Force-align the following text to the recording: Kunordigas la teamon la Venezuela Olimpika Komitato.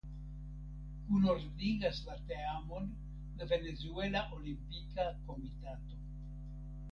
Kunordigas 1.09 1.99
la 2.07 2.15
teamon 2.31 2.87
la 3.41 3.47
Venezuela 3.51 4.23
Olimpika 4.39 5.05
Komitato. 5.27 6.01